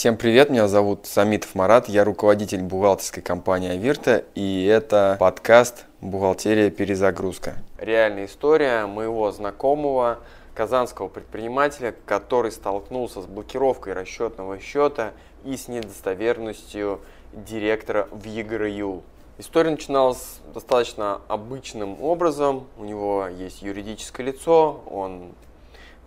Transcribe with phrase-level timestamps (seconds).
[0.00, 6.70] Всем привет, меня зовут Самитов Марат, я руководитель бухгалтерской компании Авирта, и это подкаст «Бухгалтерия.
[6.70, 7.56] Перезагрузка».
[7.76, 10.20] Реальная история моего знакомого,
[10.54, 15.10] казанского предпринимателя, который столкнулся с блокировкой расчетного счета
[15.44, 17.00] и с недостоверностью
[17.34, 19.02] директора в ЕГРЮ.
[19.36, 22.68] История начиналась достаточно обычным образом.
[22.78, 25.34] У него есть юридическое лицо, он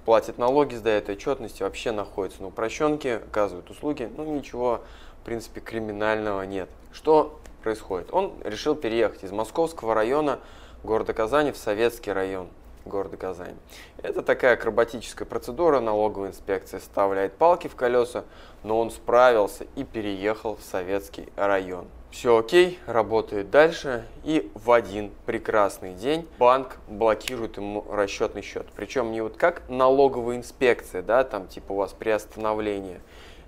[0.06, 4.82] платит налоги, сдает отчетности, вообще находится на упрощенке, оказывает услуги, ну ничего,
[5.22, 6.70] в принципе, криминального нет.
[6.92, 8.14] Что происходит?
[8.14, 10.40] Он решил переехать из московского района
[10.84, 12.48] города Казани в советский район
[12.86, 13.56] города Казани.
[14.02, 18.26] Это такая акробатическая процедура, налоговая инспекция вставляет палки в колеса,
[18.64, 21.88] но он справился и переехал в советский район.
[22.14, 28.68] Все окей, работает дальше, и в один прекрасный день банк блокирует ему расчетный счет.
[28.76, 33.02] Причем не вот как налоговая инспекция, да, там типа у вас приостановление,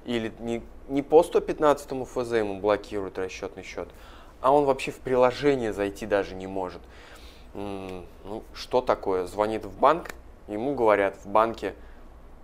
[0.06, 3.88] или не, не по 115 ФЗ ему блокируют расчетный счет,
[4.42, 6.82] а он вообще в приложение зайти даже не может.
[7.56, 9.28] Ну, что такое?
[9.28, 10.14] Звонит в банк,
[10.48, 11.74] ему говорят в банке,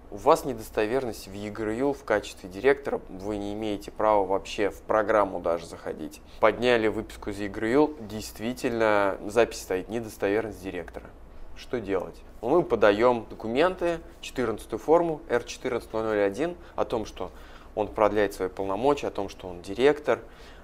[0.09, 5.41] у вас недостоверность в ЕГРЮ в качестве директора, вы не имеете права вообще в программу
[5.41, 6.21] даже заходить.
[6.39, 11.07] Подняли выписку из ЕГРЮ, действительно запись стоит недостоверность директора.
[11.57, 12.15] Что делать?
[12.41, 17.31] Мы подаем документы, 14 форму R14001 о том, что
[17.75, 20.19] он продляет свои полномочия, о том, что он директор.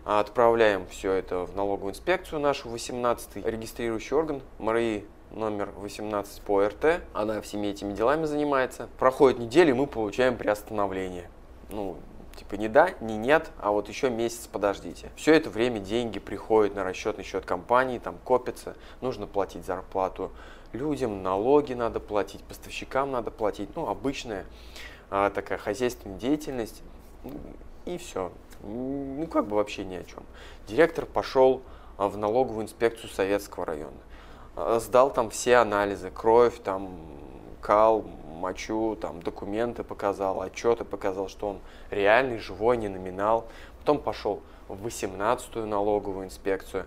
[0.09, 7.01] Отправляем все это в налоговую инспекцию нашу, 18-й регистрирующий орган, МРИ номер 18 по РТ.
[7.11, 8.87] Она всеми этими делами занимается.
[8.99, 11.29] Проходит неделя, и мы получаем приостановление.
[11.69, 11.97] Ну,
[12.37, 15.11] типа не да, не нет, а вот еще месяц подождите.
[15.17, 20.31] Все это время деньги приходят на расчетный счет компании, там копятся, нужно платить зарплату
[20.71, 24.45] людям, налоги надо платить, поставщикам надо платить, ну, обычная
[25.09, 26.81] а, такая хозяйственная деятельность,
[27.87, 28.31] и все.
[28.63, 30.23] Ну, как бы вообще ни о чем.
[30.67, 31.61] Директор пошел
[31.97, 33.97] а, в налоговую инспекцию Советского района.
[34.55, 36.89] Э, сдал там все анализы, кровь, там,
[37.61, 41.59] кал, мочу, там, документы показал, отчеты показал, что он
[41.91, 43.47] реальный, живой, не номинал.
[43.79, 46.85] Потом пошел в 18-ю налоговую инспекцию,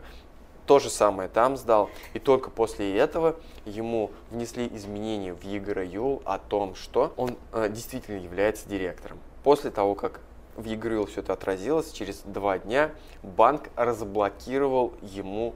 [0.67, 1.91] то же самое там сдал.
[2.15, 8.19] И только после этого ему внесли изменения в ЕГРЮЛ о том, что он э, действительно
[8.19, 9.19] является директором.
[9.43, 10.21] После того, как
[10.57, 12.91] в ЕГРЮЛ все это отразилось, через два дня
[13.23, 15.55] банк разблокировал ему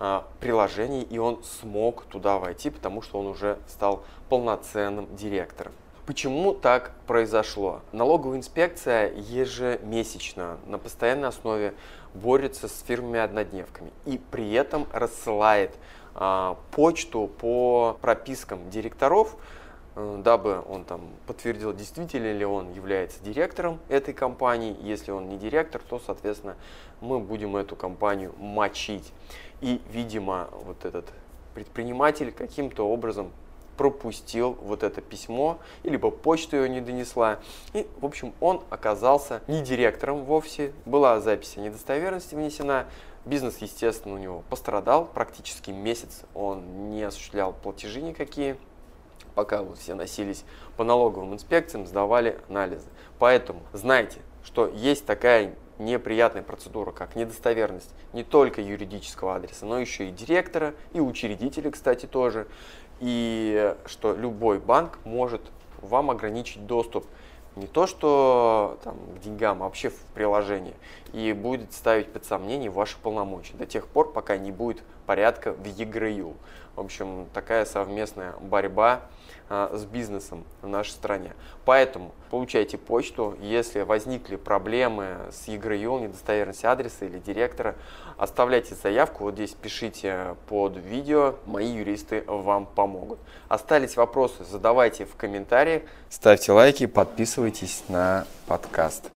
[0.00, 5.72] а, приложений, и он смог туда войти, потому что он уже стал полноценным директором.
[6.06, 7.80] Почему так произошло?
[7.92, 11.74] Налоговая инспекция ежемесячно на постоянной основе
[12.14, 15.76] борется с фирмами-однодневками и при этом рассылает
[16.14, 19.61] а, почту по пропискам директоров, э,
[19.94, 24.76] дабы он там подтвердил, действительно ли он является директором этой компании.
[24.80, 26.56] Если он не директор, то, соответственно,
[27.00, 29.12] мы будем эту компанию мочить.
[29.60, 31.06] И, видимо, вот этот
[31.54, 33.32] предприниматель каким-то образом
[33.76, 37.40] пропустил вот это письмо, либо почта ее не донесла.
[37.72, 42.86] И, в общем, он оказался не директором вовсе, была запись о недостоверности внесена,
[43.24, 48.56] бизнес, естественно, у него пострадал, практически месяц он не осуществлял платежи никакие,
[49.34, 50.44] пока вот все носились
[50.76, 52.88] по налоговым инспекциям, сдавали анализы.
[53.18, 60.08] Поэтому знайте, что есть такая неприятная процедура, как недостоверность не только юридического адреса, но еще
[60.08, 62.46] и директора, и учредителя, кстати, тоже.
[63.00, 65.42] И что любой банк может
[65.80, 67.06] вам ограничить доступ
[67.56, 70.74] не то что там, к деньгам, а вообще в приложение.
[71.12, 75.64] И будет ставить под сомнение ваши полномочия до тех пор, пока не будет порядка в
[75.66, 76.34] ЕГРЮ.
[76.76, 79.02] В общем, такая совместная борьба
[79.50, 81.34] а, с бизнесом в нашей стране.
[81.66, 83.36] Поэтому получайте почту.
[83.40, 87.74] Если возникли проблемы с ЕГРЮ, недостоверность адреса или директора,
[88.16, 89.24] оставляйте заявку.
[89.24, 91.34] Вот здесь пишите под видео.
[91.44, 93.18] Мои юристы вам помогут.
[93.48, 95.82] Остались вопросы, задавайте в комментариях.
[96.08, 99.10] Ставьте лайки, подписывайтесь на подкаст.